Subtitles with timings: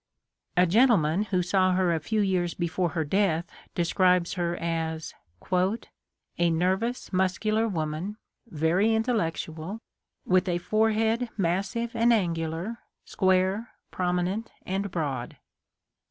[0.57, 5.13] A gentleman t who saw her a few years before her death describes her as"
[6.39, 8.17] a nervous, muscular woman,
[8.47, 9.77] very intellectual,
[10.25, 15.37] with a forehead massive and angu lar, square, prominent, and broad."